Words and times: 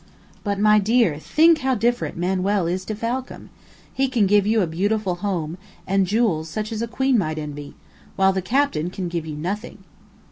"But, 0.43 0.57
my 0.59 0.79
dear, 0.79 1.19
think 1.19 1.59
how 1.59 1.75
different 1.75 2.17
Manuel 2.17 2.65
is 2.65 2.85
to 2.85 2.95
Falcam! 2.95 3.51
He 3.93 4.07
can 4.07 4.25
give 4.25 4.47
you 4.47 4.61
a 4.61 4.65
beautiful 4.65 5.17
home, 5.17 5.59
and 5.85 6.07
jewels 6.07 6.49
such 6.49 6.71
as 6.71 6.81
a 6.81 6.87
queen 6.87 7.19
might 7.19 7.37
envy, 7.37 7.75
while 8.15 8.33
the 8.33 8.41
captain 8.41 8.89
can 8.89 9.09
give 9.09 9.27
you 9.27 9.35
nothing." 9.35 9.83